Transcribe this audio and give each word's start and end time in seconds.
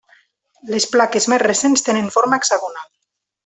Les 0.75 0.87
plaques 0.93 1.29
més 1.35 1.43
recents 1.45 1.87
tenen 1.91 2.11
forma 2.19 2.41
hexagonal. 2.43 2.91